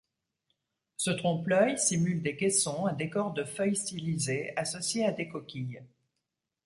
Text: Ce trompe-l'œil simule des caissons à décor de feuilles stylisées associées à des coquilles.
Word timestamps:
Ce 0.97 1.11
trompe-l'œil 1.11 1.77
simule 1.77 2.23
des 2.23 2.35
caissons 2.35 2.87
à 2.87 2.93
décor 2.95 3.33
de 3.33 3.43
feuilles 3.43 3.75
stylisées 3.75 4.51
associées 4.57 5.05
à 5.05 5.11
des 5.11 5.27
coquilles. 5.27 5.83